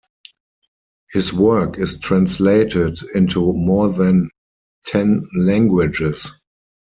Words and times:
His 1.13 1.31
work 1.31 1.77
is 1.77 1.99
translated 1.99 2.97
into 3.13 3.53
more 3.53 3.89
than 3.89 4.31
ten 4.83 5.27
languages. 5.35 6.31